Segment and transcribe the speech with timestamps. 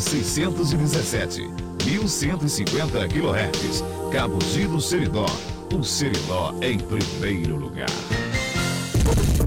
[0.00, 1.42] 617,
[1.84, 3.84] 1150 kHz.
[4.10, 5.26] Cabo Giro Seridó.
[5.74, 7.90] O Seridó em primeiro lugar.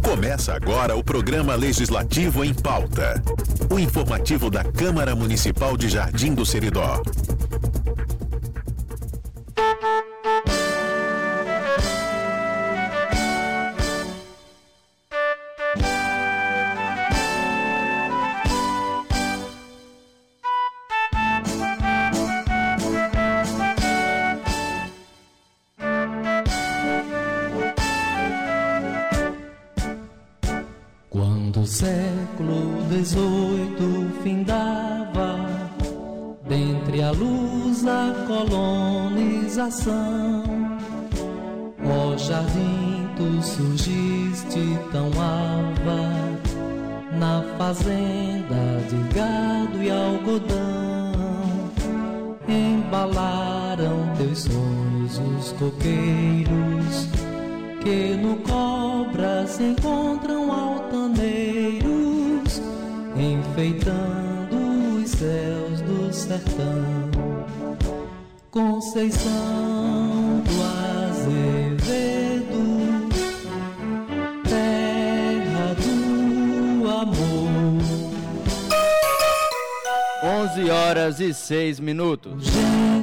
[0.01, 3.21] Começa agora o programa Legislativo em Pauta.
[3.69, 7.01] O informativo da Câmara Municipal de Jardim do Seridó.
[63.53, 67.11] Enfeitando os céus do sertão.
[68.49, 69.31] Conceição
[70.43, 70.63] do
[71.07, 72.49] Azevedo,
[74.43, 77.83] terra do amor.
[80.23, 82.47] 11 horas e 6 minutos.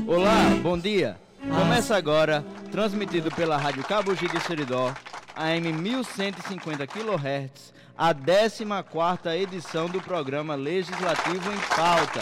[0.09, 1.17] Olá, bom dia.
[1.49, 4.93] Começa agora, transmitido pela Rádio Cabo de Seridó,
[5.41, 12.21] AM 1150 kHz, a 14ª edição do programa Legislativo em Pauta,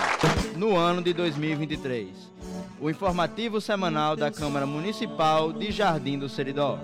[0.56, 2.38] no ano de 2023
[2.80, 6.78] o informativo semanal da Câmara Municipal de Jardim do Seridó,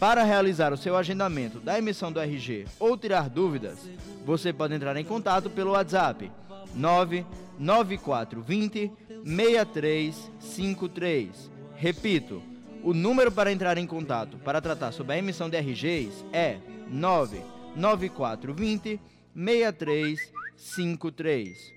[0.02, 3.88] Para realizar o seu agendamento da emissão do RG ou tirar dúvidas,
[4.26, 6.32] você pode entrar em contato pelo WhatsApp
[6.74, 8.92] 99420
[9.24, 11.52] 6353.
[11.76, 12.42] Repito,
[12.82, 16.58] o número para entrar em contato para tratar sobre a emissão de RGs é
[16.90, 19.00] 99420
[19.36, 21.74] 6353.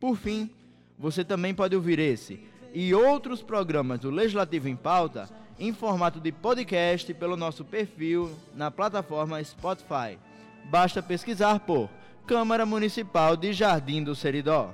[0.00, 0.50] Por fim,
[0.98, 2.40] você também pode ouvir esse
[2.72, 8.70] e outros programas do Legislativo em Pauta em formato de podcast pelo nosso perfil na
[8.70, 10.18] plataforma Spotify.
[10.64, 11.88] Basta pesquisar por
[12.26, 14.70] Câmara Municipal de Jardim do Seridó.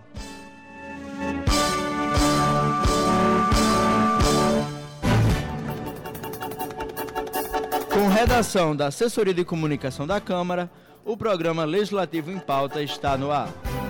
[7.92, 10.68] Com redação da Assessoria de Comunicação da Câmara,
[11.04, 13.48] o programa Legislativo em Pauta está no ar.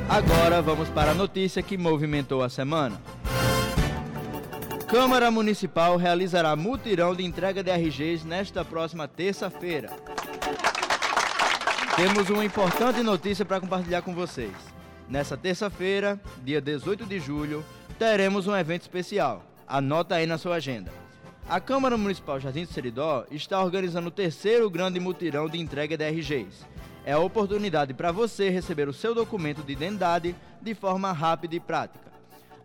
[0.08, 3.00] Agora vamos para a notícia que movimentou a semana.
[4.94, 9.90] Câmara Municipal realizará mutirão de entrega de RGs nesta próxima terça-feira.
[11.96, 14.52] Temos uma importante notícia para compartilhar com vocês.
[15.08, 17.64] Nessa terça-feira, dia 18 de julho,
[17.98, 19.42] teremos um evento especial.
[19.66, 20.92] Anota aí na sua agenda.
[21.48, 26.08] A Câmara Municipal Jardim do Seridó está organizando o terceiro grande mutirão de entrega de
[26.08, 26.64] RGs.
[27.04, 31.58] É a oportunidade para você receber o seu documento de identidade de forma rápida e
[31.58, 32.13] prática.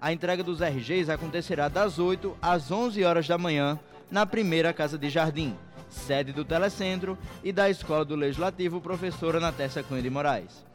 [0.01, 3.79] A entrega dos RGs acontecerá das 8 às 11 horas da manhã
[4.09, 5.55] na primeira Casa de Jardim
[5.89, 10.65] sede do Telecentro, e da Escola do Legislativo, professora Natécia Cunha de Moraes.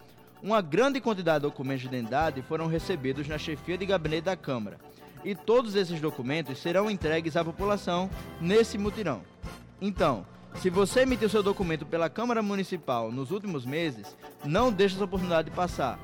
[0.42, 4.78] Uma grande quantidade de documentos de identidade foram recebidos na chefia de gabinete da Câmara,
[5.24, 8.10] e todos esses documentos serão entregues à população
[8.40, 9.22] nesse mutirão.
[9.80, 10.26] Então,
[10.56, 15.50] se você emitiu seu documento pela Câmara Municipal nos últimos meses, não deixe essa oportunidade
[15.50, 15.98] de passar.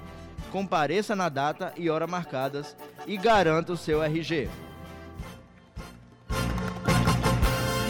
[0.50, 2.74] Compareça na data e hora marcadas
[3.06, 4.48] e garanta o seu RG.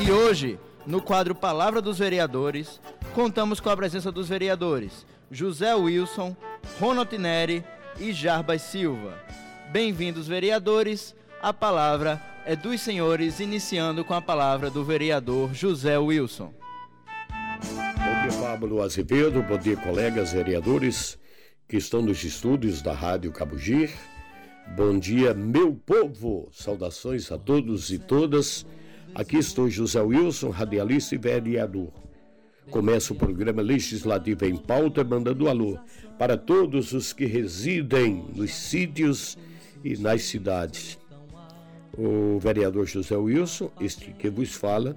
[0.05, 2.81] E hoje, No quadro Palavra dos Vereadores,
[3.15, 6.35] contamos com a presença dos vereadores José Wilson,
[6.81, 7.63] Ronald Neri
[7.99, 9.19] e Jarbas Silva.
[9.71, 11.15] Bem-vindos, vereadores.
[11.43, 16.53] A palavra é dos senhores, iniciando com a palavra do vereador José Wilson.
[17.61, 19.43] Bom dia, Pablo Azevedo.
[19.43, 21.19] Bom dia, colegas vereadores
[21.69, 23.93] que estão nos estúdios da Rádio Cabugir.
[24.77, 26.49] Bom dia, meu povo.
[26.53, 28.65] Saudações a todos e todas.
[29.13, 31.89] Aqui estou José Wilson, radialista e vereador.
[32.71, 35.77] Começa o programa legislativo em pauta, mandando alô
[36.17, 39.37] para todos os que residem nos sítios
[39.83, 40.97] e nas cidades.
[41.99, 44.97] O vereador José Wilson, este que vos fala,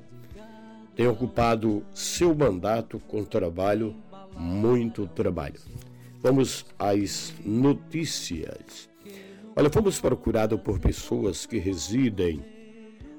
[0.96, 3.96] tem ocupado seu mandato com trabalho,
[4.38, 5.60] muito trabalho.
[6.22, 8.93] Vamos às notícias.
[9.56, 12.44] Olha, fomos procurados por pessoas que residem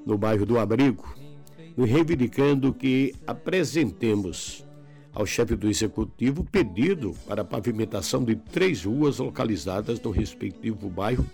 [0.05, 1.15] no bairro do Abrigo,
[1.77, 4.67] nos reivindicando que apresentemos
[5.13, 11.25] ao chefe do executivo pedido para a pavimentação de três ruas localizadas no respectivo bairro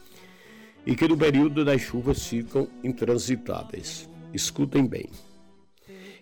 [0.85, 4.07] e que no período das chuvas ficam intransitáveis.
[4.35, 5.09] Escutem bem.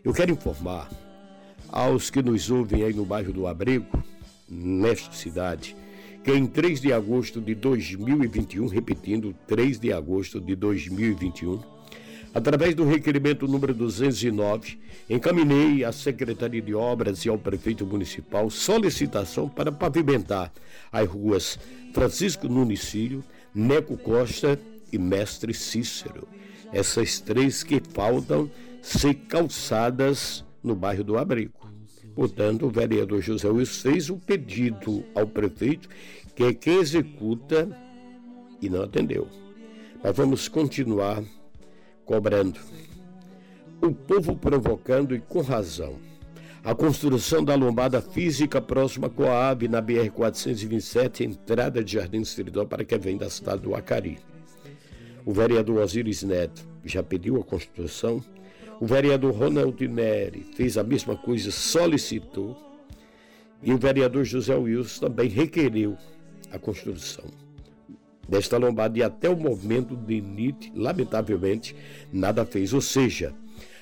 [0.05, 0.89] Eu quero informar
[1.69, 4.03] aos que nos ouvem aí no bairro do Abrigo,
[4.49, 5.77] nesta cidade,
[6.29, 11.59] que em 3 de agosto de 2021, repetindo, 3 de agosto de 2021,
[12.35, 14.79] através do requerimento número 209,
[15.09, 20.53] encaminhei à Secretaria de Obras e ao prefeito municipal solicitação para pavimentar
[20.93, 21.59] as ruas
[21.95, 22.93] Francisco Nunes
[23.55, 24.61] Neco Costa
[24.93, 26.29] e Mestre Cícero.
[26.71, 28.51] Essas três que faltam
[28.83, 31.58] ser calçadas no bairro do Abrigo.
[32.19, 35.89] Portanto, o vereador José Luiz fez um pedido ao prefeito,
[36.35, 37.69] que é quem executa,
[38.61, 39.29] e não atendeu.
[40.03, 41.23] Mas vamos continuar
[42.05, 42.59] cobrando.
[43.81, 45.95] O povo provocando e com razão.
[46.65, 52.85] A construção da lombada física próxima a Coab, na BR-427, entrada de Jardim Seridó, para
[52.85, 54.19] quem vem da cidade do Acari.
[55.25, 58.21] O vereador Osiris Neto já pediu a construção
[58.81, 62.57] o vereador Ronald Neri fez a mesma coisa, solicitou.
[63.61, 65.97] E o vereador José Wilson também requeriu
[66.53, 67.25] a construção
[68.29, 71.75] desta lombada e até o momento de NIT, lamentavelmente,
[72.13, 72.73] nada fez.
[72.73, 73.35] Ou seja,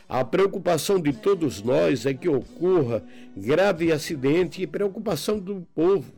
[0.09, 3.03] a preocupação de todos nós é que ocorra
[3.37, 6.11] grave acidente e preocupação do povo,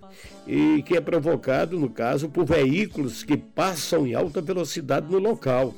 [0.47, 5.75] e que é provocado, no caso, por veículos que passam em alta velocidade no local.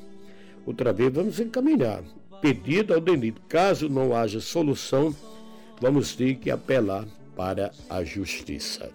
[0.67, 2.03] Outra vez, vamos encaminhar
[2.41, 3.41] pedido ao DENIT.
[3.49, 5.15] Caso não haja solução,
[5.81, 7.07] vamos ter que apelar
[7.37, 8.91] para a justiça.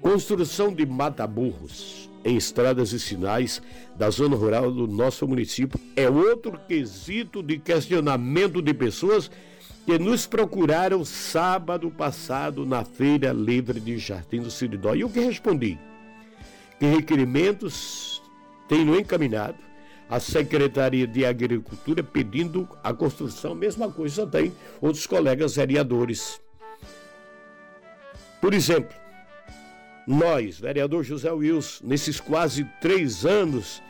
[0.00, 3.62] Construção de mata-burros em estradas e sinais
[3.96, 9.30] da zona rural do nosso município é outro quesito de questionamento de pessoas
[9.84, 14.94] que nos procuraram sábado passado na Feira Livre de Jardim do Siridó.
[14.94, 15.78] E eu que respondi?
[16.78, 18.22] Que requerimentos
[18.68, 19.58] tenho encaminhado
[20.12, 26.38] a Secretaria de Agricultura pedindo a construção, mesma coisa tem outros colegas vereadores.
[28.38, 28.94] Por exemplo,
[30.06, 33.82] nós, vereador José Wilson, nesses quase três anos,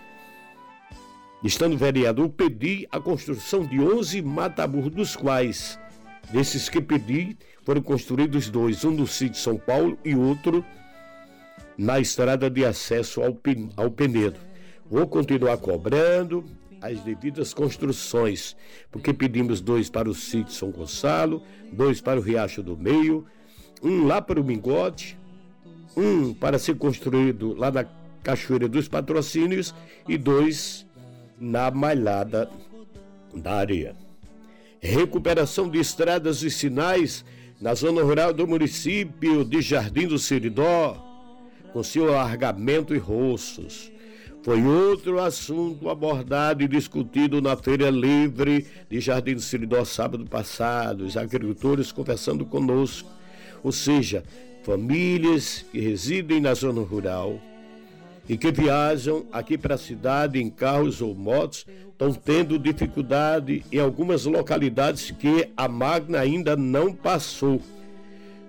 [1.43, 5.77] estando vereador, pedi a construção de 11 mataburros, dos quais,
[6.31, 10.65] desses que pedi, foram construídos dois, um no sítio São Paulo e outro
[11.77, 13.37] na estrada de acesso ao,
[13.77, 14.52] ao Penedo.
[14.93, 16.45] Vou continuar cobrando
[16.79, 18.55] as devidas construções,
[18.91, 23.25] porque pedimos dois para o sítio São Gonçalo, dois para o Riacho do Meio,
[23.83, 25.17] um lá para o Mingote,
[25.97, 27.87] um para ser construído lá na
[28.23, 29.75] Cachoeira dos Patrocínios
[30.07, 30.87] e dois
[31.41, 32.51] na Malhada
[33.35, 33.97] da Areia.
[34.79, 37.25] Recuperação de estradas e sinais
[37.59, 41.03] na zona rural do município de Jardim do Seridó,
[41.73, 43.91] com seu alargamento e roços
[44.43, 51.05] foi outro assunto abordado e discutido na Feira Livre de Jardim do Siridó sábado passado,
[51.05, 53.09] os agricultores conversando conosco,
[53.63, 54.25] ou seja,
[54.65, 57.41] famílias que residem na zona rural
[58.29, 63.79] e que viajam aqui para a cidade em carros ou motos estão tendo dificuldade em
[63.79, 67.61] algumas localidades que a Magna ainda não passou.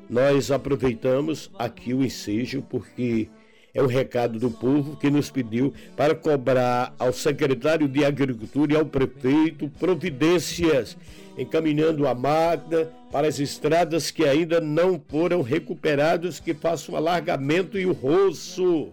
[0.10, 3.30] Nós aproveitamos aqui o ensejo porque
[3.74, 8.76] é o recado do povo que nos pediu para cobrar ao secretário de Agricultura e
[8.76, 10.96] ao prefeito providências,
[11.38, 17.86] encaminhando a máquina para as estradas que ainda não foram recuperadas, que façam alargamento e
[17.86, 18.92] o roço.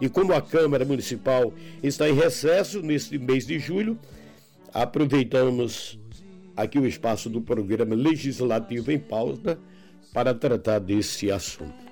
[0.00, 1.52] E como a Câmara Municipal
[1.82, 3.96] está em recesso neste mês de julho,
[4.74, 6.00] aproveitamos
[6.56, 9.58] aqui o espaço do programa Legislativo em Pauta
[10.12, 11.90] para tratar desse assunto.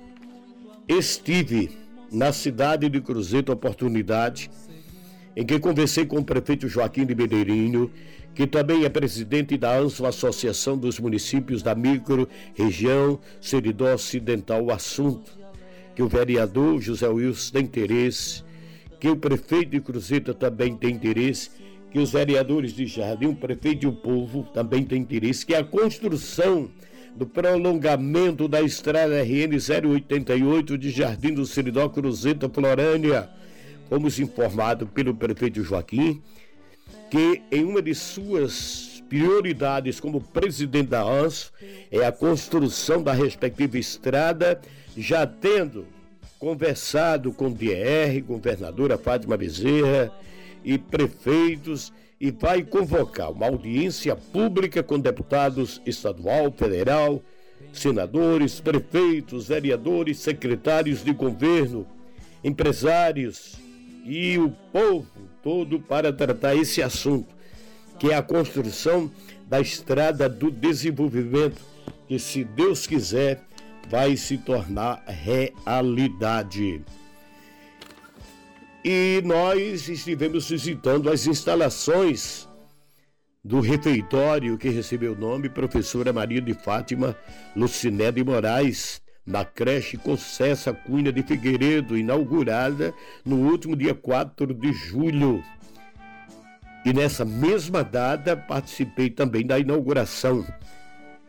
[0.88, 1.70] Estive
[2.10, 4.50] na cidade de Cruzeiro, oportunidade
[5.36, 7.90] em que conversei com o prefeito Joaquim de Medeirinho,
[8.34, 15.38] que também é presidente da ANSO, Associação dos Municípios da Micro-Região Seridó Ocidental, o assunto
[15.94, 18.44] que o vereador José Wilson tem interesse,
[19.00, 21.50] que o prefeito de Cruzeiro também tem interesse,
[21.90, 25.64] que os vereadores de Jardim, o prefeito e o povo também têm interesse, que a
[25.64, 26.70] construção
[27.18, 29.58] do prolongamento da estrada RN
[29.90, 33.28] 088 de Jardim do Seridó Cruzeta Florânia.
[33.88, 36.22] Fomos informados pelo prefeito Joaquim
[37.10, 41.52] que em uma de suas prioridades como presidente da ANS
[41.90, 44.60] é a construção da respectiva estrada,
[44.96, 45.86] já tendo
[46.38, 50.12] conversado com o DR, governadora Fátima Bezerra
[50.62, 57.22] e prefeitos e vai convocar uma audiência pública com deputados estadual, federal,
[57.72, 61.86] senadores, prefeitos, vereadores, secretários de governo,
[62.42, 63.56] empresários,
[64.04, 65.06] e o povo
[65.42, 67.34] todo para tratar esse assunto,
[67.98, 69.10] que é a construção
[69.46, 71.60] da estrada do desenvolvimento,
[72.06, 73.42] que, se Deus quiser,
[73.88, 76.82] vai se tornar realidade.
[78.84, 82.48] E nós estivemos visitando as instalações
[83.42, 87.16] do refeitório que recebeu o nome Professora Maria de Fátima
[87.56, 92.94] Luciné de Moraes, na creche Concessa Cunha de Figueiredo, inaugurada
[93.24, 95.42] no último dia 4 de julho.
[96.84, 100.46] E nessa mesma data participei também da inauguração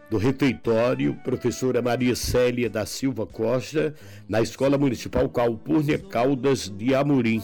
[0.10, 3.94] do refeitório professora Maria Célia da Silva Costa,
[4.28, 7.42] na Escola Municipal Calpurnia Caldas de Amorim.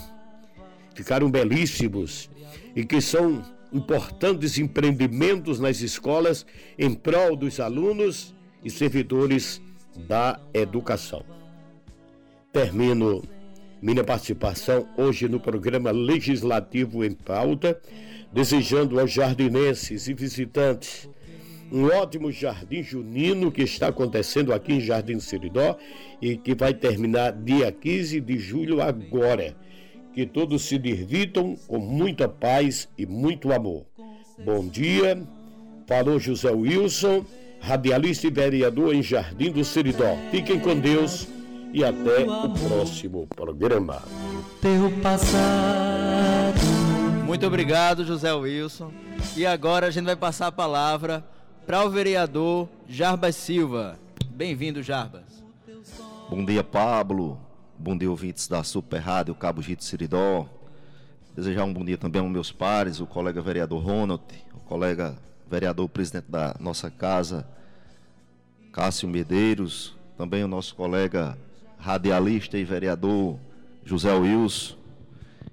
[0.95, 2.29] Ficaram belíssimos
[2.75, 6.45] e que são importantes empreendimentos nas escolas
[6.77, 9.61] em prol dos alunos e servidores
[10.07, 11.23] da educação.
[12.51, 13.21] Termino
[13.81, 17.79] minha participação hoje no programa Legislativo em Pauta,
[18.33, 21.07] desejando aos jardinenses e visitantes
[21.71, 25.77] um ótimo jardim junino que está acontecendo aqui em Jardim Seridó
[26.21, 29.55] e que vai terminar dia 15 de julho agora.
[30.13, 33.85] Que todos se divirtam com muita paz e muito amor.
[34.43, 35.21] Bom dia,
[35.87, 37.25] falou José Wilson
[37.65, 40.15] radialista e vereador em Jardim do Seridó.
[40.29, 41.27] Fiquem com Deus
[41.73, 44.03] e até o próximo programa.
[44.61, 46.59] Teu passado.
[47.25, 48.91] Muito obrigado, José Wilson.
[49.35, 51.23] E agora a gente vai passar a palavra
[51.65, 53.97] para o vereador Jarbas Silva.
[54.29, 55.43] Bem-vindo, Jarbas.
[56.29, 57.39] Bom dia, Pablo.
[57.77, 60.47] Bom dia, ouvintes da Super Rádio Cabo Gito Seridó.
[61.35, 65.17] Desejar um bom dia também aos meus pares, o colega vereador Ronald, o colega
[65.49, 67.47] vereador presidente da nossa casa,
[68.71, 71.37] Cássio Medeiros, também o nosso colega
[71.77, 73.39] radialista e vereador
[73.83, 74.75] José Wilson,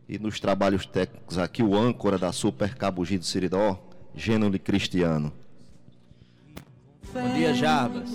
[0.09, 3.83] e nos trabalhos técnicos aqui o âncora da Super Cabugi do Siridó,
[4.15, 5.33] Gênero Cristiano.
[7.55, 8.11] Jarbas.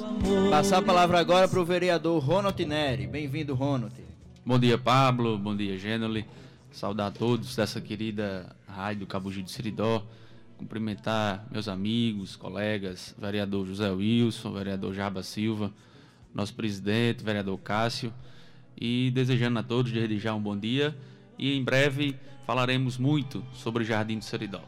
[0.49, 3.07] Passar a palavra agora para o vereador Ronald Neri.
[3.07, 3.93] Bem-vindo, Ronald.
[4.45, 5.37] Bom dia, Pablo.
[5.37, 6.25] Bom dia, Gênoli.
[6.71, 10.03] Saudar a todos dessa querida rádio do Cabugi do Siridó
[10.57, 15.71] cumprimentar meus amigos, colegas, vereador José Wilson, vereador Jaba Silva,
[16.33, 18.11] nosso presidente, vereador Cássio,
[18.75, 20.95] e desejando a todos desde já um bom dia.
[21.37, 22.15] E em breve
[22.45, 24.61] falaremos muito sobre o Jardim do Seridó.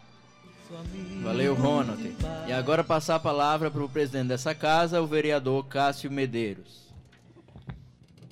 [1.23, 2.15] Valeu, Ronald.
[2.47, 6.93] E agora passar a palavra para o presidente dessa casa, o vereador Cássio Medeiros.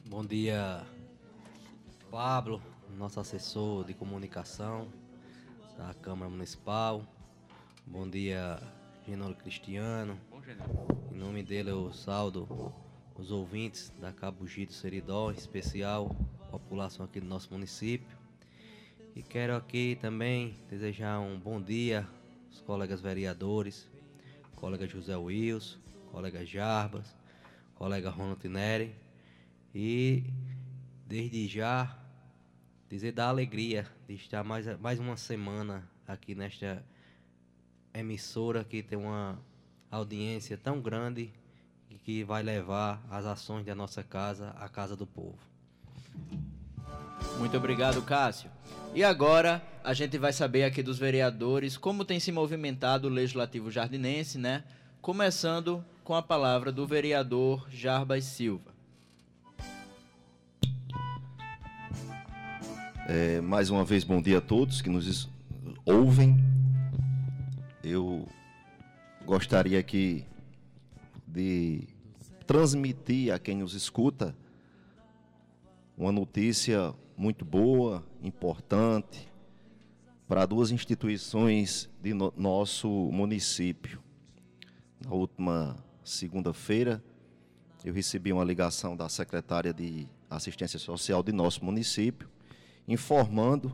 [0.06, 0.84] Bom dia,
[2.12, 2.62] Pablo,
[2.96, 4.88] nosso assessor de comunicação
[5.80, 7.02] da Câmara Municipal.
[7.88, 8.62] Bom dia,
[9.08, 10.20] Genoro Cristiano.
[11.12, 12.72] Em nome dele eu saldo
[13.16, 18.16] os ouvintes da Cabo Gito Seridó, em especial a população aqui do nosso município.
[19.16, 22.08] E quero aqui também desejar um bom dia
[22.58, 23.88] aos colegas vereadores,
[24.56, 25.78] colega José Wilson,
[26.12, 27.16] colega Jarbas,
[27.76, 28.96] colega Ronald Neri.
[29.74, 30.24] E
[31.06, 31.96] desde já
[32.90, 36.84] dizer da alegria de estar mais, mais uma semana aqui nesta
[37.94, 39.40] emissora que tem uma
[39.92, 41.32] audiência tão grande
[41.90, 45.38] e que vai levar as ações da nossa casa à casa do povo.
[47.38, 48.50] Muito obrigado, Cássio.
[48.96, 53.72] E agora a gente vai saber aqui dos vereadores como tem se movimentado o Legislativo
[53.72, 54.66] Jardinense, né?
[55.02, 58.76] Começando com a palavra do vereador Jarbas Silva.
[63.08, 65.30] É, mais uma vez, bom dia a todos que nos
[65.86, 66.36] ouvem
[67.82, 68.28] eu
[69.26, 70.26] gostaria aqui
[71.26, 71.88] de
[72.46, 74.36] transmitir a quem nos escuta
[75.98, 79.30] uma notícia muito boa, importante,
[80.28, 84.04] para duas instituições de no nosso município.
[85.00, 87.02] Na última segunda-feira,
[87.86, 92.30] eu recebi uma ligação da secretária de Assistência Social de nosso município,
[92.86, 93.74] informando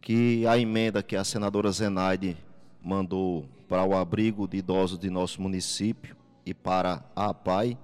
[0.00, 2.36] que a emenda que a senadora Zenaide
[2.82, 7.78] mandou para o abrigo de idosos de nosso município e para a APAI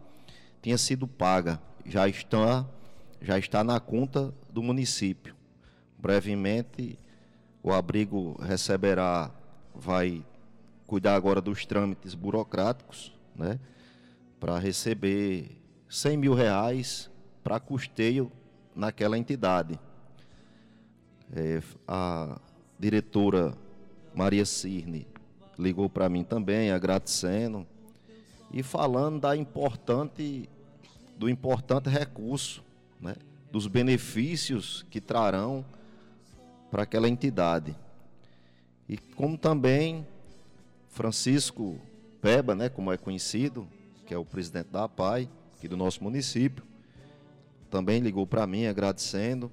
[0.61, 1.61] tinha sido paga.
[1.87, 2.67] Já está,
[3.21, 5.37] já está na conta do município.
[5.99, 6.99] Brevemente,
[7.63, 9.31] o abrigo receberá,
[9.75, 10.25] vai
[10.87, 13.59] cuidar agora dos trâmites burocráticos, né?
[14.41, 15.57] Para receber
[15.89, 17.11] 100 mil reais
[17.45, 18.31] para custeio
[18.75, 19.79] naquela entidade.
[21.35, 22.41] É, a
[22.79, 23.55] diretora
[24.15, 25.07] Maria Cirne
[25.59, 27.67] ligou para mim também, agradecendo
[28.53, 30.49] e falando da importante,
[31.17, 32.63] do importante recurso,
[33.01, 33.15] né,
[33.51, 35.65] dos benefícios que trarão
[36.73, 37.77] para aquela entidade.
[38.89, 40.07] E como também
[40.89, 41.79] Francisco
[42.23, 43.69] Peba, né, como é conhecido,
[44.07, 46.65] que é o presidente da APAI, aqui do nosso município,
[47.71, 49.53] também ligou para mim agradecendo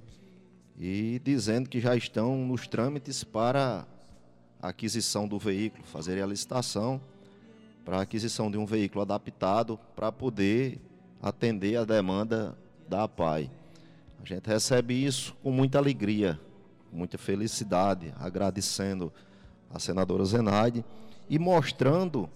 [0.80, 3.86] e dizendo que já estão nos trâmites para
[4.62, 7.02] a aquisição do veículo, fazer a licitação
[7.84, 10.80] para a aquisição de um veículo adaptado para poder
[11.22, 12.58] atender a demanda
[12.88, 13.52] da APAI.
[14.24, 16.40] A gente recebe isso com muita alegria,
[16.92, 19.12] muita felicidade, agradecendo
[19.70, 20.84] a senadora Zenaide
[21.30, 22.30] e mostrando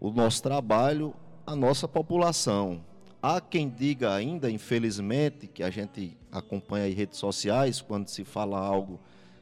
[0.00, 1.14] o nosso trabalho
[1.46, 2.82] à nossa população,
[3.20, 8.60] Há quem diga ainda, infelizmente, que a gente acompanha em redes sociais, quando se fala
[8.60, 9.00] algo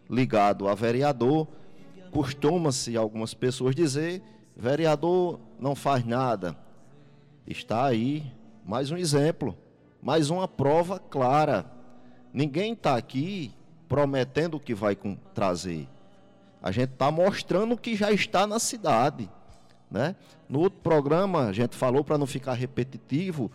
[0.09, 1.47] ligado a vereador,
[2.11, 4.23] costuma-se algumas pessoas dizer:
[4.57, 6.57] vereador não faz nada.
[7.47, 8.33] Está aí
[8.65, 9.55] mais um exemplo,
[10.01, 11.71] mais uma prova clara.
[12.33, 13.53] Ninguém está aqui
[13.89, 14.97] prometendo o que vai
[15.35, 15.89] trazer.
[16.63, 19.29] A gente está mostrando o que já está na cidade.
[19.91, 20.17] Né?
[20.49, 23.51] No outro programa, a gente falou, para não ficar repetitivo,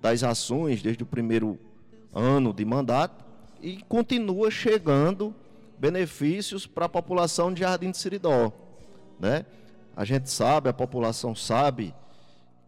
[0.00, 1.58] das ações desde o primeiro
[2.14, 3.24] ano de mandato
[3.60, 5.34] e continua chegando
[5.78, 8.52] benefícios para a população de Jardim de Siridó,
[9.18, 9.44] né?
[9.96, 11.94] A gente sabe, a população sabe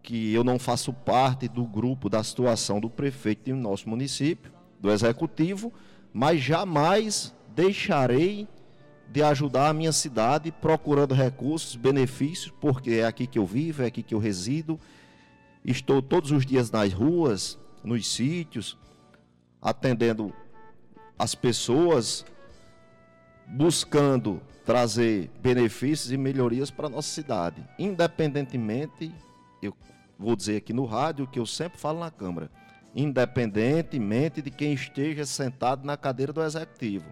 [0.02, 4.50] que eu não faço parte do grupo da situação do prefeito de nosso município,
[4.80, 5.72] do executivo,
[6.12, 8.48] mas jamais deixarei
[9.10, 13.86] de ajudar a minha cidade procurando recursos, benefícios, porque é aqui que eu vivo, é
[13.86, 14.78] aqui que eu resido
[15.64, 18.78] Estou todos os dias nas ruas, nos sítios,
[19.60, 20.32] atendendo
[21.18, 22.24] as pessoas,
[23.46, 27.62] buscando trazer benefícios e melhorias para a nossa cidade.
[27.78, 29.14] Independentemente,
[29.60, 29.74] eu
[30.18, 32.50] vou dizer aqui no rádio que eu sempre falo na Câmara,
[33.00, 37.06] independentemente de quem esteja sentado na cadeira do Executivo.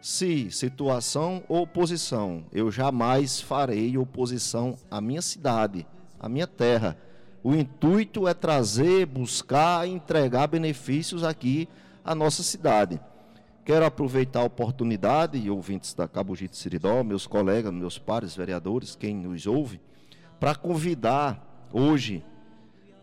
[0.00, 5.86] Se situação ou oposição, eu jamais farei oposição à minha cidade,
[6.18, 6.96] à minha terra
[7.42, 11.68] o intuito é trazer, buscar, entregar benefícios aqui
[12.04, 13.00] à nossa cidade.
[13.64, 19.46] Quero aproveitar a oportunidade, ouvintes da Cabugite Siridó, meus colegas, meus pares vereadores, quem nos
[19.46, 19.80] ouve,
[20.38, 22.22] para convidar hoje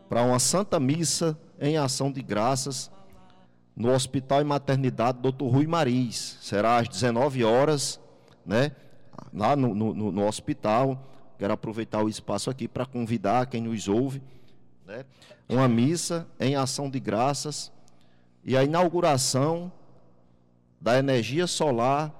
[0.07, 2.91] para uma santa missa em ação de graças
[3.75, 5.45] no Hospital e Maternidade Dr.
[5.45, 6.37] Rui Maris.
[6.41, 7.99] Será às 19 horas,
[8.45, 8.71] né?
[9.33, 14.21] Lá no, no, no hospital Quero aproveitar o espaço aqui para convidar quem nos ouve,
[14.85, 15.05] né,
[15.47, 17.71] uma missa em ação de graças
[18.43, 19.71] e a inauguração
[20.81, 22.13] da energia solar,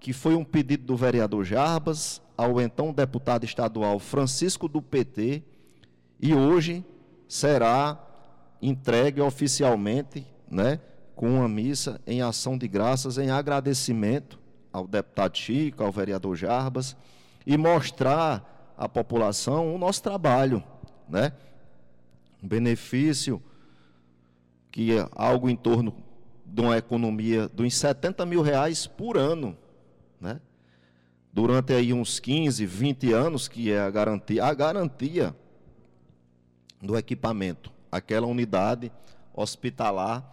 [0.00, 5.42] que foi um pedido do vereador Jarbas ao então deputado estadual Francisco do PT,
[6.20, 6.84] e hoje
[7.28, 7.96] será
[8.60, 10.80] entregue oficialmente, né,
[11.14, 14.38] com uma missa em ação de graças em agradecimento
[14.72, 16.96] ao deputado Chico, ao vereador Jarbas
[17.46, 20.62] e mostrar à população o nosso trabalho,
[21.08, 21.32] né?
[22.42, 23.42] Um benefício
[24.70, 25.94] que é algo em torno
[26.44, 29.56] de uma economia de uns 70 mil reais por ano,
[30.20, 30.40] né?
[31.32, 35.34] Durante aí uns 15, 20 anos, que é a garantia, a garantia
[36.80, 37.72] do equipamento.
[37.90, 38.92] Aquela unidade
[39.34, 40.24] hospitalar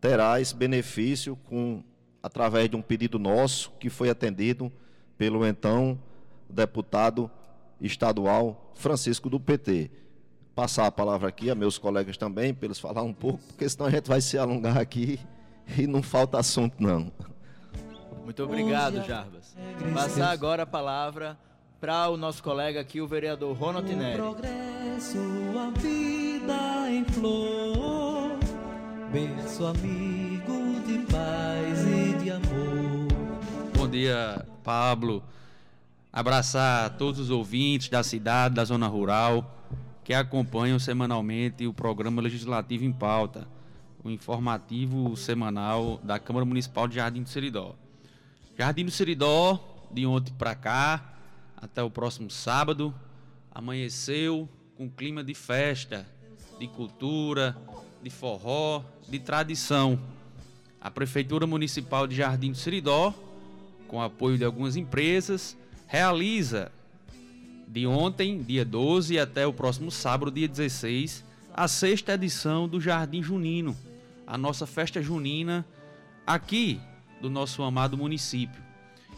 [0.00, 1.82] terá esse benefício com
[2.22, 4.72] através de um pedido nosso que foi atendido
[5.18, 5.98] pelo então
[6.48, 7.30] deputado
[7.80, 9.90] estadual Francisco do PT.
[10.54, 13.86] Passar a palavra aqui a meus colegas também, para eles falar um pouco, porque senão
[13.86, 15.18] a gente vai se alongar aqui
[15.76, 17.12] e não falta assunto, não.
[18.24, 19.54] Muito obrigado, Jarbas.
[19.92, 21.38] Passar agora a palavra
[21.80, 24.22] para o nosso colega aqui, o vereador Ronald Neri.
[27.24, 28.38] Flor,
[29.10, 33.08] berço amigo de paz e de amor.
[33.74, 35.24] Bom dia, Pablo.
[36.12, 39.58] Abraçar todos os ouvintes da cidade, da zona rural,
[40.04, 43.48] que acompanham semanalmente o programa Legislativo em Pauta,
[44.04, 47.74] o informativo semanal da Câmara Municipal de Jardim do Seridó.
[48.58, 49.58] Jardim do Seridó,
[49.90, 51.14] de ontem para cá,
[51.56, 52.94] até o próximo sábado,
[53.50, 56.06] amanheceu com clima de festa,
[56.58, 57.56] de cultura,
[58.02, 59.98] de forró, de tradição.
[60.80, 63.14] A Prefeitura Municipal de Jardim do Seridó,
[63.88, 66.70] com apoio de algumas empresas, realiza
[67.66, 73.22] de ontem, dia 12, até o próximo sábado, dia 16, a sexta edição do Jardim
[73.22, 73.76] Junino,
[74.26, 75.64] a nossa festa junina
[76.26, 76.80] aqui
[77.20, 78.62] do nosso amado município.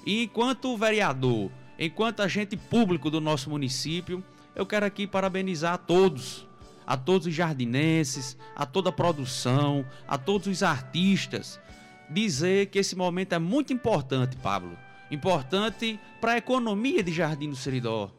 [0.05, 4.23] E enquanto vereador, enquanto agente público do nosso município,
[4.55, 6.47] eu quero aqui parabenizar a todos,
[6.87, 11.61] a todos os jardinenses, a toda a produção, a todos os artistas,
[12.09, 14.77] dizer que esse momento é muito importante, Pablo.
[15.11, 18.11] Importante para a economia de Jardim do Seridó,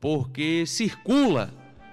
[0.00, 1.52] porque circula,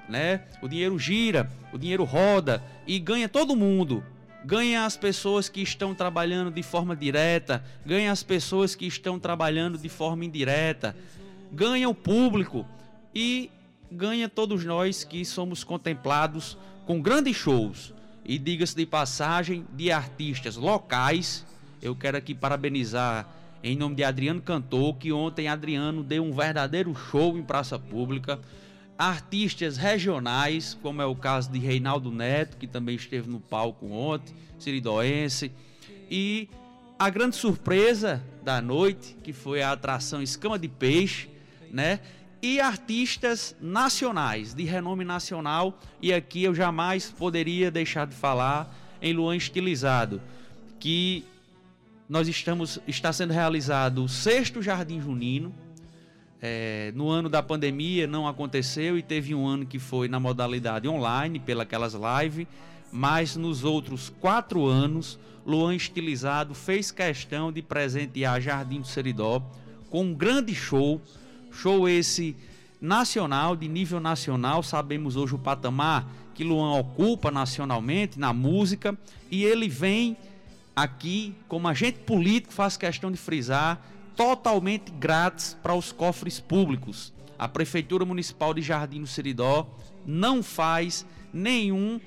[0.09, 0.43] né?
[0.61, 4.03] O dinheiro gira, o dinheiro roda e ganha todo mundo
[4.43, 9.77] ganha as pessoas que estão trabalhando de forma direta, ganha as pessoas que estão trabalhando
[9.77, 10.95] de forma indireta,
[11.51, 12.65] ganha o público
[13.15, 13.49] e
[13.93, 17.93] ganha todos nós que somos contemplados com grandes shows.
[18.25, 21.45] E diga-se de passagem, de artistas locais,
[21.81, 23.27] eu quero aqui parabenizar
[23.63, 28.39] em nome de Adriano Cantor, que ontem Adriano deu um verdadeiro show em praça pública
[28.97, 34.35] artistas regionais, como é o caso de Reinaldo Neto, que também esteve no palco ontem,
[34.59, 35.51] Siridoense,
[36.09, 36.47] e
[36.97, 41.29] a grande surpresa da noite, que foi a atração Escama de Peixe,
[41.71, 41.99] né?
[42.43, 48.69] E artistas nacionais, de renome nacional, e aqui eu jamais poderia deixar de falar
[49.01, 50.21] em Luan Estilizado,
[50.77, 51.23] que
[52.09, 55.55] nós estamos está sendo realizado o sexto Jardim Junino,
[56.41, 60.85] é, no ano da pandemia não aconteceu e teve um ano que foi na modalidade
[60.85, 62.45] online, pelas lives,
[62.91, 69.41] mas nos outros quatro anos, Luan Estilizado fez questão de presentear Jardim do Seridó
[69.89, 71.01] com um grande show,
[71.53, 72.35] show esse
[72.81, 78.97] nacional, de nível nacional, sabemos hoje o patamar que Luan ocupa nacionalmente na música,
[79.29, 80.17] e ele vem
[80.75, 83.81] aqui, como agente político, faz questão de frisar,
[84.15, 87.13] totalmente grátis para os cofres públicos.
[87.37, 89.67] A Prefeitura Municipal de Jardim do Seridó
[90.05, 91.99] não faz nenhum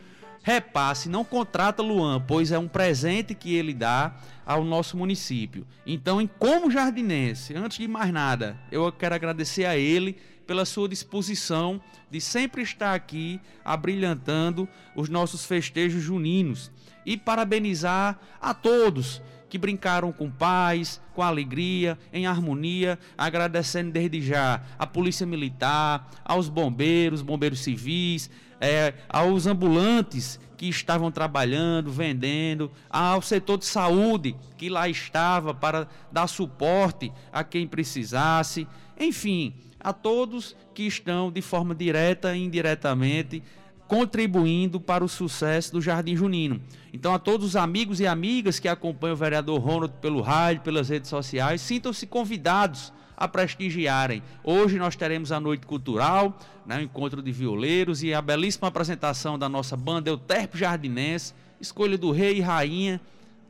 [0.47, 4.15] repasse, não contrata Luan, pois é um presente que ele dá
[4.47, 5.67] ao nosso município.
[5.85, 10.89] Então, em como jardinense, antes de mais nada, eu quero agradecer a ele pela sua
[10.89, 16.71] disposição de sempre estar aqui abrilhantando os nossos festejos juninos
[17.05, 24.63] e parabenizar a todos que brincaram com paz, com alegria, em harmonia, agradecendo desde já
[24.79, 28.31] à Polícia Militar, aos bombeiros, bombeiros civis,
[28.61, 35.87] é, aos ambulantes que estavam trabalhando, vendendo, ao setor de saúde que lá estava para
[36.11, 38.67] dar suporte a quem precisasse,
[38.99, 43.43] enfim, a todos que estão de forma direta e indiretamente
[43.87, 46.61] contribuindo para o sucesso do Jardim Junino.
[46.93, 50.89] Então, a todos os amigos e amigas que acompanham o vereador Ronald pelo rádio, pelas
[50.89, 54.23] redes sociais, sintam-se convidados a prestigiarem.
[54.45, 59.39] Hoje nós teremos a noite cultural, né, o encontro de violeiros e a belíssima apresentação
[59.39, 63.01] da nossa banda Euterpe Jardinense, escolha do rei e rainha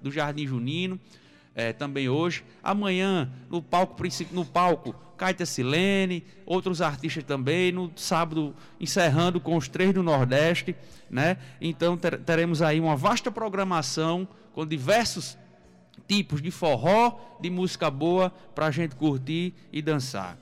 [0.00, 1.00] do Jardim Junino,
[1.56, 2.44] é, também hoje.
[2.62, 9.66] Amanhã, no palco, no palco Caita Silene, outros artistas também, no sábado encerrando com os
[9.66, 10.76] três do Nordeste,
[11.10, 11.38] né?
[11.58, 15.38] Então ter, teremos aí uma vasta programação com diversos
[16.06, 20.36] tipos de forró, de música boa para a gente curtir e dançar.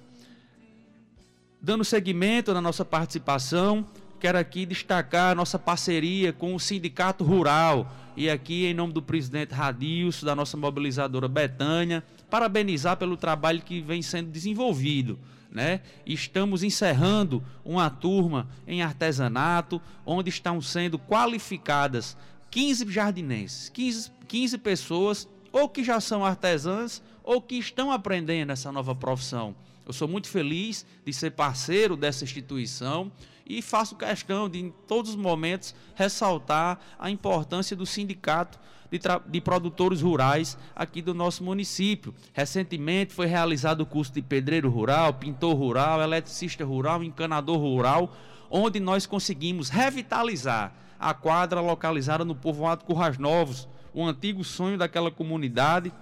[1.63, 3.87] Dando seguimento na nossa participação,
[4.19, 9.03] quero aqui destacar a nossa parceria com o Sindicato Rural e aqui em nome do
[9.03, 15.19] presidente Radilson, da nossa mobilizadora Betânia, parabenizar pelo trabalho que vem sendo desenvolvido.
[15.51, 15.81] Né?
[16.05, 22.17] Estamos encerrando uma turma em artesanato, onde estão sendo qualificadas
[22.51, 28.71] 15 jardinenses, 15, 15 pessoas, ou que já são artesãs, ou que estão aprendendo essa
[28.71, 29.55] nova profissão.
[29.87, 33.13] Eu sou muito feliz de ser parceiro dessa instituição
[33.47, 38.59] E faço questão de, em todos os momentos, ressaltar a importância do sindicato
[38.91, 42.15] de, de, produtores rurais aqui do nosso município.
[42.33, 48.17] Recentemente foi realizado o curso de pedreiro rural, pintor rural, eletricista rural, encanador rural,
[48.51, 55.11] onde nós conseguimos revitalizar a quadra localizada no povoado Currais Novos, o antigo sonho daquela
[55.11, 55.93] comunidade.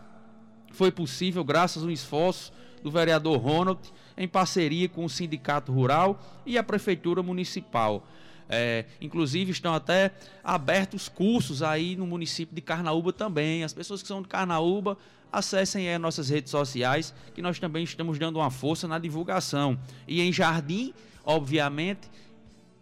[0.70, 3.80] Foi possível graças ao esforço do vereador Ronald,
[4.16, 8.06] em parceria com o Sindicato Rural e a Prefeitura Municipal.
[8.48, 10.12] É, inclusive estão até
[10.44, 13.64] abertos cursos aí no município de Carnaúba também.
[13.64, 14.98] As pessoas que são de Carnaúba
[15.32, 19.78] acessem nossas redes sociais, que nós também estamos dando uma força na divulgação.
[20.06, 20.92] E em Jardim,
[21.24, 22.10] obviamente,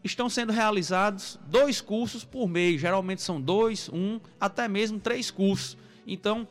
[0.03, 2.81] estão sendo realizados dois cursos por mês.
[2.81, 5.77] Geralmente são dois, um, até mesmo três cursos.
[6.07, 6.49] Então,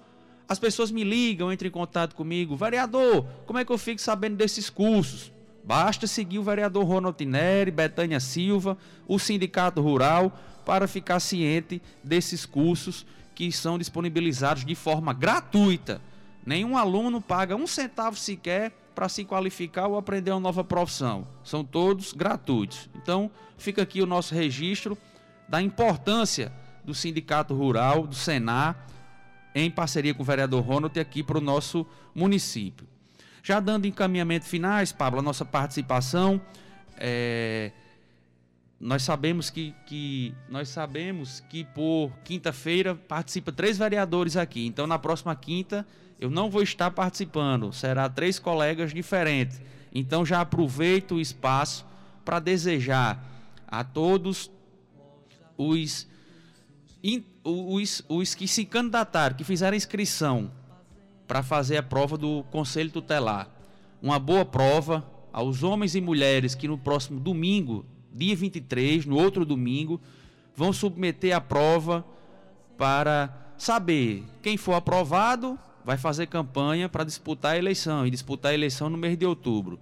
[0.49, 2.55] as pessoas me ligam, entram em contato comigo.
[2.55, 5.31] Vereador, como é que eu fico sabendo desses cursos?
[5.63, 8.75] Basta seguir o vereador Ronald Tineri, Betânia Silva,
[9.07, 10.35] o Sindicato Rural,
[10.65, 16.01] para ficar ciente desses cursos que são disponibilizados de forma gratuita.
[16.43, 21.27] Nenhum aluno paga um centavo sequer para se qualificar ou aprender uma nova profissão.
[21.43, 22.89] São todos gratuitos.
[22.95, 24.97] Então, fica aqui o nosso registro
[25.47, 26.51] da importância
[26.83, 28.87] do Sindicato Rural, do Senar,
[29.53, 32.87] em parceria com o vereador Ronald aqui para o nosso município.
[33.43, 36.41] Já dando encaminhamento finais, Pablo, a nossa participação,
[36.97, 37.71] é,
[38.79, 44.65] nós sabemos que, que nós sabemos que por quinta-feira participa três vereadores aqui.
[44.65, 45.85] Então na próxima quinta
[46.19, 49.61] eu não vou estar participando, será três colegas diferentes.
[49.93, 51.85] Então já aproveito o espaço
[52.23, 53.23] para desejar
[53.67, 54.51] a todos
[55.57, 56.07] os
[57.43, 60.51] os, os que se candidataram, que fizeram inscrição
[61.27, 63.49] para fazer a prova do Conselho Tutelar,
[64.01, 69.45] uma boa prova aos homens e mulheres que no próximo domingo, dia 23, no outro
[69.45, 70.01] domingo,
[70.55, 72.05] vão submeter a prova
[72.77, 78.53] para saber quem for aprovado vai fazer campanha para disputar a eleição e disputar a
[78.53, 79.79] eleição no mês de outubro.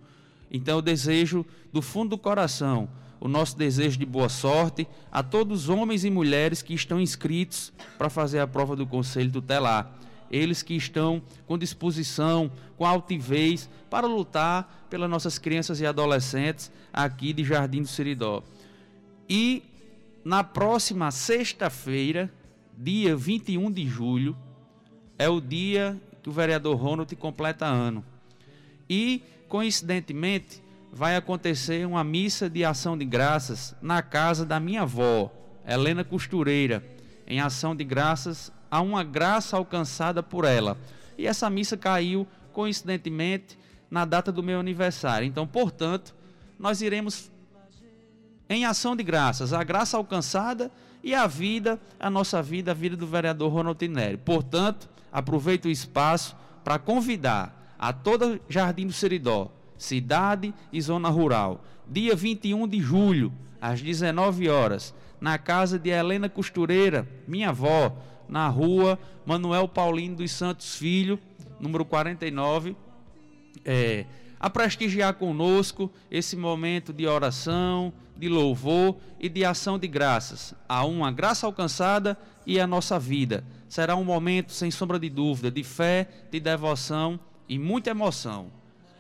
[0.49, 2.87] Então eu desejo do fundo do coração
[3.19, 7.73] o nosso desejo de boa sorte a todos os homens e mulheres que estão inscritos
[7.97, 9.91] para fazer a prova do Conselho Tutelar.
[10.29, 17.33] Eles que estão com disposição, com altivez para lutar pelas nossas crianças e adolescentes aqui
[17.33, 18.43] de Jardim do Seridó.
[19.29, 19.63] E
[20.23, 22.31] na próxima sexta-feira,
[22.77, 24.37] dia 21 de julho,
[25.17, 28.03] é o dia que o vereador Ronald completa ano.
[28.89, 35.31] E, coincidentemente, vai acontecer uma missa de ação de graças na casa da minha avó,
[35.65, 36.83] Helena Costureira,
[37.27, 40.77] em ação de graças a uma graça alcançada por ela.
[41.17, 43.57] E essa missa caiu coincidentemente
[43.89, 45.27] na data do meu aniversário.
[45.27, 46.15] Então, portanto,
[46.59, 47.31] nós iremos
[48.49, 50.71] em ação de graças, a graça alcançada
[51.03, 54.17] e a vida, a nossa vida, a vida do vereador Ronald Tineri.
[54.17, 61.63] Portanto, aproveito o espaço para convidar a toda Jardim do Seridó, cidade e zona rural.
[61.87, 67.95] Dia 21 de julho, às 19 horas, na casa de Helena Costureira, minha avó,
[68.27, 71.19] na rua Manuel Paulino dos Santos Filho,
[71.59, 72.75] número 49,
[73.65, 74.05] é,
[74.39, 80.85] a prestigiar conosco esse momento de oração, de louvor e de ação de graças a
[80.85, 83.43] uma graça alcançada e a nossa vida.
[83.69, 88.51] Será um momento, sem sombra de dúvida, de fé, de devoção e muita emoção.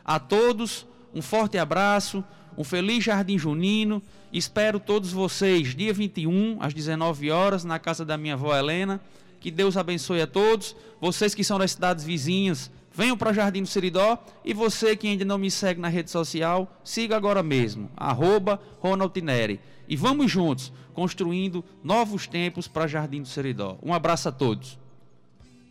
[0.07, 2.23] A todos, um forte abraço,
[2.57, 4.01] um feliz Jardim Junino.
[4.31, 9.01] Espero todos vocês dia 21, às 19 horas, na casa da minha avó Helena.
[9.41, 10.77] Que Deus abençoe a todos.
[11.01, 14.17] Vocês que são das cidades vizinhas, venham para Jardim do Seridó.
[14.45, 19.13] E você que ainda não me segue na rede social, siga agora mesmo, arroba Ronald
[19.13, 19.59] Tineri.
[19.89, 23.77] E vamos juntos, construindo novos tempos para Jardim do Seridó.
[23.83, 24.79] Um abraço a todos.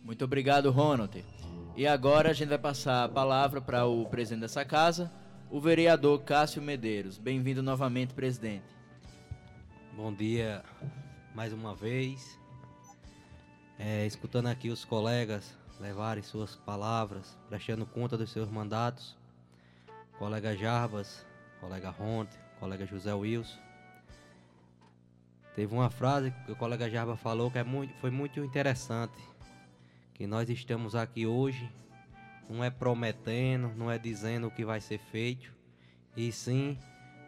[0.03, 1.23] Muito obrigado, Ronald.
[1.77, 5.11] E agora a gente vai passar a palavra para o presidente dessa casa,
[5.47, 7.19] o vereador Cássio Medeiros.
[7.19, 8.65] Bem-vindo novamente, presidente.
[9.95, 10.63] Bom dia
[11.35, 12.35] mais uma vez.
[13.77, 19.15] É, escutando aqui os colegas levarem suas palavras, prestando conta dos seus mandatos.
[20.17, 21.23] Colega Jarbas,
[21.61, 23.59] colega Ronte, colega José Wilson.
[25.55, 29.36] Teve uma frase que o colega Jarba falou que é muito, foi muito interessante
[30.17, 31.69] que nós estamos aqui hoje
[32.49, 35.53] não é prometendo, não é dizendo o que vai ser feito,
[36.15, 36.77] e sim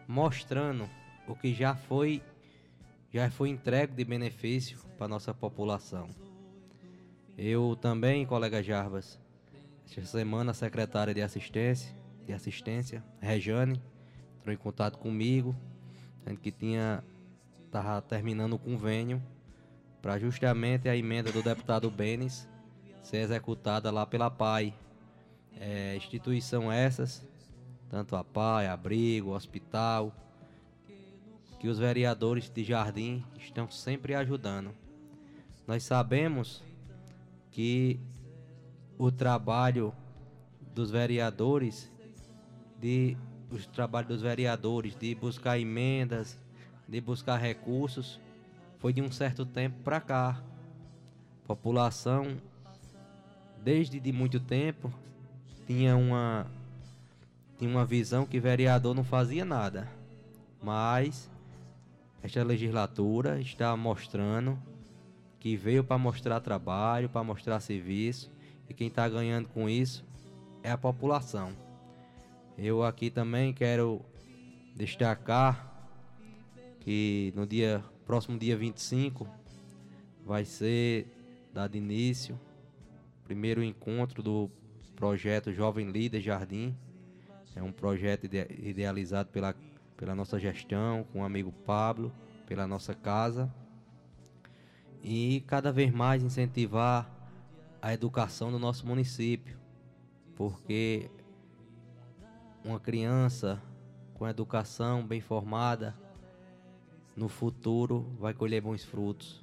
[0.08, 0.88] mostrando
[1.28, 2.22] o que já foi
[3.12, 6.08] já foi entregue de benefício para nossa população.
[7.36, 9.18] Eu também, colega Jarbas,
[9.84, 11.92] esta semana a secretária de assistência,
[12.24, 13.82] de assistência, Rejane,
[14.38, 15.56] entrou em contato comigo
[16.24, 17.02] sendo que tinha
[17.66, 19.22] estava terminando o convênio
[20.02, 22.48] para justamente a emenda do deputado Benes
[23.02, 24.74] ser executada lá pela PAI.
[25.58, 27.26] É, instituição essas,
[27.88, 30.14] tanto a PAI, abrigo, hospital,
[31.58, 34.70] que os vereadores de Jardim estão sempre ajudando.
[35.66, 36.62] Nós sabemos
[37.50, 38.00] que
[38.96, 39.92] o trabalho
[40.74, 41.90] dos vereadores
[42.80, 43.16] de
[43.50, 46.38] os trabalhos dos vereadores de buscar emendas,
[46.88, 48.20] de buscar recursos,
[48.78, 50.42] foi de um certo tempo para cá.
[51.44, 52.36] A população,
[53.62, 54.92] desde de muito tempo,
[55.66, 56.46] tinha uma,
[57.58, 59.88] tinha uma visão que vereador não fazia nada.
[60.62, 61.30] Mas
[62.22, 64.58] esta legislatura está mostrando
[65.38, 68.30] que veio para mostrar trabalho, para mostrar serviço,
[68.68, 70.04] e quem está ganhando com isso
[70.62, 71.52] é a população.
[72.58, 74.02] Eu aqui também quero
[74.76, 75.66] destacar
[76.80, 79.26] que no dia próximo dia 25
[80.24, 81.06] vai ser
[81.54, 82.38] dado início
[83.30, 84.50] primeiro encontro do
[84.96, 86.76] projeto Jovem Líder Jardim.
[87.54, 89.54] É um projeto idealizado pela,
[89.96, 92.12] pela nossa gestão, com o amigo Pablo,
[92.44, 93.48] pela nossa casa.
[95.00, 97.08] E cada vez mais incentivar
[97.80, 99.56] a educação do nosso município,
[100.34, 101.08] porque
[102.64, 103.62] uma criança
[104.14, 105.96] com educação bem formada,
[107.16, 109.40] no futuro vai colher bons frutos.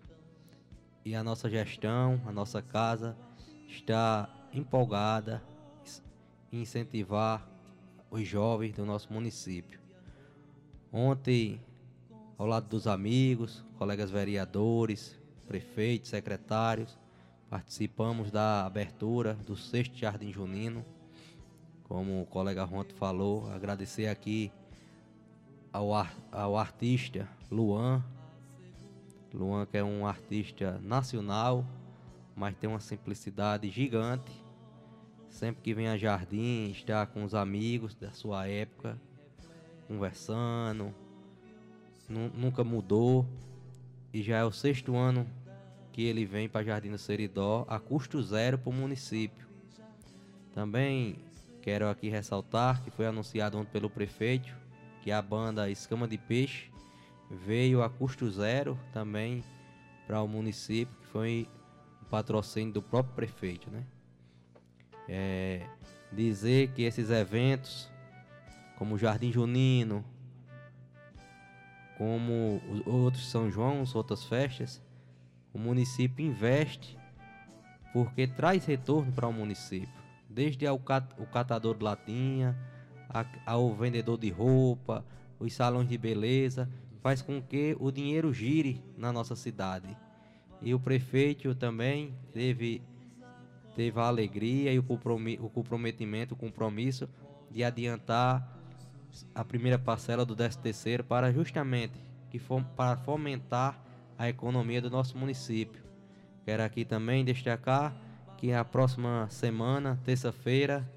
[1.05, 3.15] E a nossa gestão, a nossa casa
[3.67, 5.43] está empolgada
[6.51, 7.47] em incentivar
[8.09, 9.79] os jovens do nosso município.
[10.91, 11.61] Ontem,
[12.37, 16.97] ao lado dos amigos, colegas vereadores, prefeitos, secretários,
[17.49, 20.83] participamos da abertura do sexto Jardim Junino
[21.87, 24.51] como o colega Ronto falou, agradecer aqui
[25.71, 25.91] ao,
[26.31, 28.03] ao artista Luan.
[29.33, 31.65] Luan que é um artista nacional,
[32.37, 34.31] mas tem uma simplicidade gigante.
[35.27, 38.97] Sempre que vem a Jardim, está com os amigos da sua época,
[39.87, 40.93] conversando.
[42.07, 43.27] Nunca mudou.
[44.13, 45.27] E já é o sexto ano
[45.91, 49.45] que ele vem para Jardim do Seridó a custo zero para o município.
[50.53, 51.19] Também
[51.67, 54.55] Quero aqui ressaltar que foi anunciado ontem pelo prefeito
[55.01, 56.71] que a banda Escama de Peixe
[57.29, 59.43] veio a custo zero também
[60.07, 61.49] para o município, que foi
[62.09, 63.83] patrocínio do próprio prefeito, né?
[65.07, 65.67] É,
[66.11, 67.89] dizer que esses eventos,
[68.77, 70.03] como o Jardim Junino,
[71.97, 74.81] como outros São João, outras festas,
[75.53, 76.97] o município investe
[77.93, 79.97] porque traz retorno para o município
[80.37, 82.55] desde ao cat, o catador de latinha,
[83.09, 85.03] a, ao vendedor de roupa,
[85.39, 86.69] os salões de beleza,
[87.01, 89.97] faz com que o dinheiro gire na nossa cidade.
[90.61, 92.81] E o prefeito também teve,
[93.75, 97.07] teve a alegria e o, comprometimento, o compromisso
[97.51, 98.55] de adiantar
[99.33, 103.79] a primeira parcela do 13 terceiro para justamente que for, para fomentar
[104.17, 105.81] a economia do nosso município.
[106.43, 107.95] Quero aqui também destacar
[108.37, 110.87] que a próxima semana, terça-feira,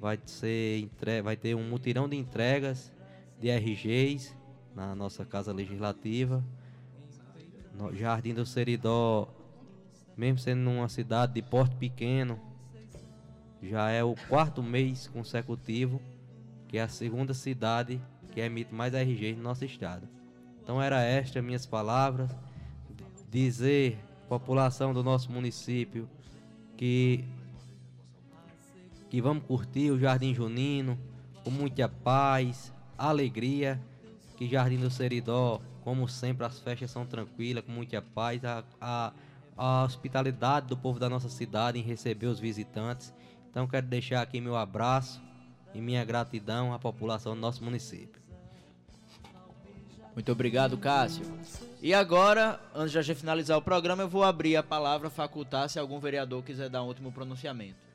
[0.00, 0.88] vai ser
[1.22, 2.92] vai ter um mutirão de entregas
[3.38, 4.34] de RGs
[4.74, 6.42] na nossa casa legislativa.
[7.94, 9.28] Jardim do Seridó,
[10.16, 12.38] mesmo sendo uma cidade de porte pequeno,
[13.62, 16.00] já é o quarto mês consecutivo
[16.70, 20.08] que é a segunda cidade que emite mais RGs no nosso estado.
[20.62, 22.30] Então era estas minhas palavras,
[23.28, 26.08] dizer população do nosso município
[26.76, 27.24] que
[29.08, 30.96] que vamos curtir o Jardim Junino
[31.42, 33.80] com muita paz, alegria,
[34.36, 39.12] que Jardim do Seridó, como sempre, as festas são tranquilas, com muita paz, a, a,
[39.56, 43.12] a hospitalidade do povo da nossa cidade em receber os visitantes.
[43.50, 45.20] Então quero deixar aqui meu abraço
[45.74, 48.20] e minha gratidão à população do nosso município.
[50.14, 51.24] Muito obrigado, Cássio.
[51.80, 55.68] E agora, antes de a gente finalizar o programa, eu vou abrir a palavra, facultar
[55.68, 57.89] se algum vereador quiser dar um último pronunciamento.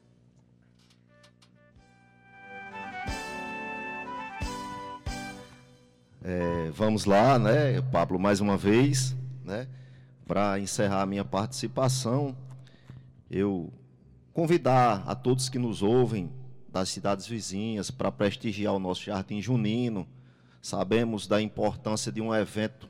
[6.28, 9.67] É, vamos lá, né, Pablo, mais uma vez, né,
[10.26, 12.36] para encerrar a minha participação,
[13.30, 13.71] eu
[14.34, 16.32] convidar a todos que nos ouvem
[16.67, 20.08] das cidades vizinhas para prestigiar o nosso Jardim Junino.
[20.63, 22.90] Sabemos da importância de um evento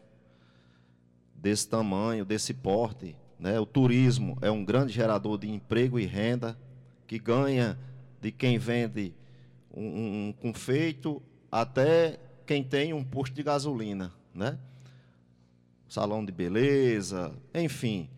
[1.35, 3.17] desse tamanho, desse porte.
[3.37, 3.59] Né?
[3.59, 6.57] O turismo é um grande gerador de emprego e renda
[7.05, 7.77] que ganha
[8.21, 9.13] de quem vende
[9.75, 11.21] um, um confeito
[11.51, 14.11] até quem tem um posto de gasolina.
[14.33, 14.57] né?
[15.87, 18.09] Salão de beleza, enfim.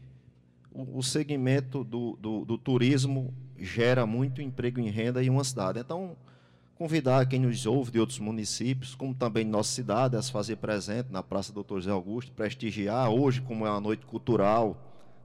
[0.72, 5.80] O, o segmento do, do, do turismo gera muito emprego e renda em uma cidade.
[5.80, 6.16] Então,
[6.76, 10.58] convidar quem nos ouve de outros municípios, como também de nossa cidade, a se fazer
[10.58, 14.78] presente na Praça Doutor José Augusto, prestigiar hoje, como é uma noite cultural,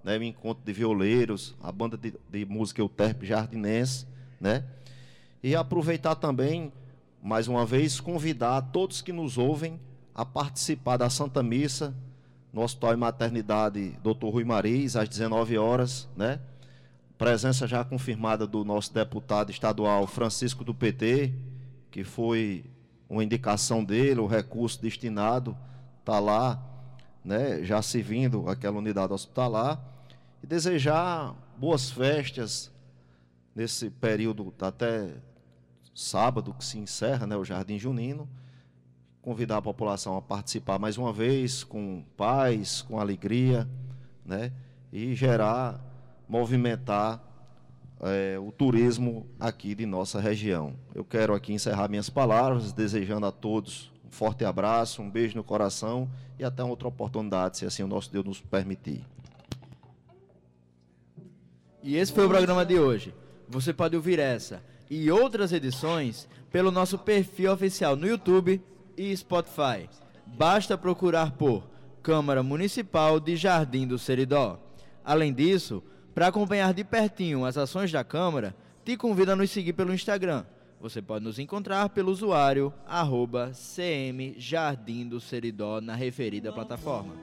[0.03, 4.07] né, o encontro de violeiros, a banda de, de música Euterpe Jardinense,
[4.41, 4.65] né?
[5.43, 6.73] E aproveitar também,
[7.23, 9.79] mais uma vez, convidar todos que nos ouvem
[10.13, 11.95] a participar da Santa Missa
[12.53, 14.27] no Hospital e Maternidade Dr.
[14.27, 16.41] Rui Mariz, às 19 horas, né?
[17.17, 21.33] Presença já confirmada do nosso deputado estadual Francisco do PT,
[21.93, 22.65] que foi
[23.09, 25.57] uma indicação dele, o recurso destinado
[26.01, 26.61] está lá,
[27.25, 29.81] né, já servindo aquela unidade hospitalar,
[30.43, 32.73] e desejar boas festas
[33.55, 35.15] nesse período até
[35.95, 38.29] sábado que se encerra, né, o Jardim Junino,
[39.21, 43.69] convidar a população a participar mais uma vez com paz, com alegria,
[44.25, 44.53] né,
[44.93, 45.81] e gerar
[46.29, 47.23] movimentar
[48.01, 50.75] é, o turismo aqui de nossa região.
[50.95, 55.45] Eu quero aqui encerrar minhas palavras, desejando a todos um forte abraço, um beijo no
[55.45, 59.05] coração e até outra oportunidade, se assim o nosso Deus nos permitir.
[61.83, 63.15] E esse foi o programa de hoje.
[63.49, 64.63] Você pode ouvir essa
[64.95, 68.61] e outras edições pelo nosso perfil oficial no YouTube
[68.95, 69.89] e Spotify.
[70.27, 71.67] Basta procurar por
[72.03, 74.61] Câmara Municipal de Jardim do Seridó.
[75.03, 75.83] Além disso,
[76.15, 80.45] para acompanhar de pertinho as ações da Câmara, te convido a nos seguir pelo Instagram.
[80.79, 87.15] Você pode nos encontrar pelo usuário arroba CM Jardim do Seridó na referida plataforma.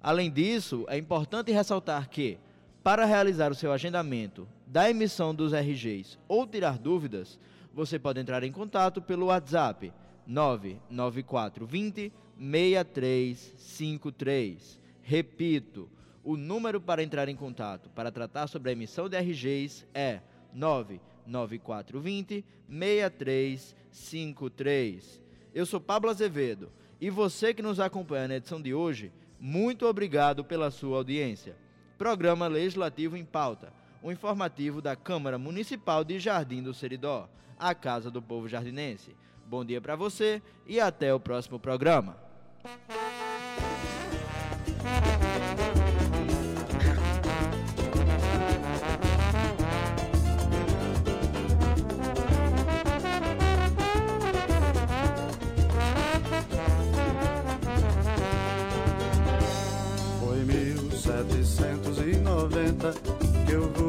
[0.00, 2.38] Além disso, é importante ressaltar que,
[2.84, 7.38] para realizar o seu agendamento da emissão dos RGs ou tirar dúvidas,
[7.72, 9.92] você pode entrar em contato pelo WhatsApp
[10.26, 14.78] 99420 6353.
[15.02, 15.88] Repito,
[16.24, 20.20] o número para entrar em contato para tratar sobre a emissão de RGs é
[20.52, 25.22] 99420 6353.
[25.54, 30.44] Eu sou Pablo Azevedo e você que nos acompanha na edição de hoje, muito obrigado
[30.44, 31.56] pela sua audiência.
[31.96, 33.72] Programa Legislativo em Pauta,
[34.02, 37.28] o informativo da Câmara Municipal de Jardim do Seridó,
[37.58, 39.16] a Casa do Povo Jardinense.
[39.46, 42.16] Bom dia para você e até o próximo programa.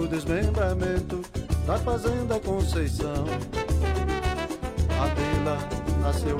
[0.07, 1.21] Desmembramento
[1.65, 3.25] da fazenda Conceição.
[4.99, 5.57] A vila
[6.01, 6.37] nasceu